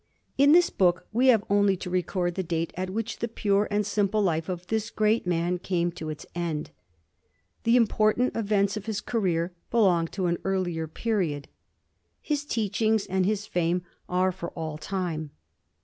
[0.35, 3.85] In this book we have only to record the date at which the pure and
[3.85, 6.71] simple life of this great man came to its end.
[7.65, 11.49] The important events of his career belong to an earlier period;
[12.19, 15.29] his teachings and his £ame are for all time.